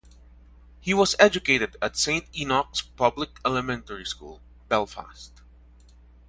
[0.79, 5.31] He was educated at Saint Enoch's Public Elementary School, Belfast.